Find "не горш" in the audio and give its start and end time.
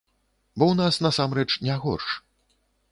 1.69-2.07